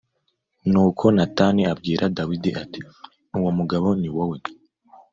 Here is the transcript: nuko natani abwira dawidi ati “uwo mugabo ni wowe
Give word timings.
nuko 0.71 1.05
natani 1.15 1.61
abwira 1.73 2.03
dawidi 2.17 2.49
ati 2.63 2.79
“uwo 3.37 3.49
mugabo 3.57 3.87
ni 3.99 4.09
wowe 4.15 4.37